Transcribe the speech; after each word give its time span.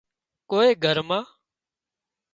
ڪوئي 0.49 0.69
گھر 0.83 0.97
مان 1.09 1.23